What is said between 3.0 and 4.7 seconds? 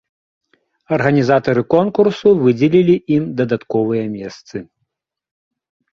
ім дадатковыя месцы.